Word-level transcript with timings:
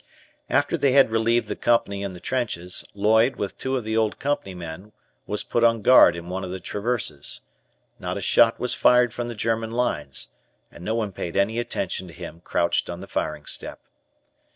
After 0.49 0.77
they 0.79 0.93
had 0.93 1.11
relieved 1.11 1.47
the 1.47 1.55
Company 1.55 2.01
in 2.01 2.13
the 2.13 2.19
trenches, 2.19 2.83
Lloyd, 2.95 3.35
with 3.35 3.59
two 3.59 3.77
of 3.77 3.83
the 3.83 3.95
old 3.95 4.17
company 4.17 4.55
men, 4.55 4.93
was 5.27 5.43
put 5.43 5.63
on 5.63 5.83
guard 5.83 6.15
in 6.15 6.27
one 6.27 6.43
of 6.43 6.49
the 6.49 6.59
traverses. 6.59 7.41
Not 7.99 8.17
a 8.17 8.21
shot 8.21 8.59
was 8.59 8.73
fired 8.73 9.13
from 9.13 9.27
the 9.27 9.35
German 9.35 9.69
lines, 9.69 10.29
and 10.71 10.83
no 10.83 10.95
one 10.95 11.11
paid 11.11 11.37
any 11.37 11.59
attention 11.59 12.07
to 12.07 12.15
him 12.15 12.41
crouched 12.43 12.89
on 12.89 12.99
the 12.99 13.05
firing 13.07 13.45
step. 13.45 13.79